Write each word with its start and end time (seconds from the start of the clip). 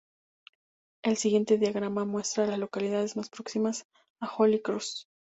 El 1.03 1.15
siguiente 1.17 1.59
diagrama 1.59 2.05
muestra 2.05 2.43
a 2.43 2.47
las 2.47 2.57
localidades 2.57 3.15
más 3.15 3.29
próximas 3.29 3.85
a 4.19 4.25
Holy 4.35 4.59
Cross. 4.59 5.07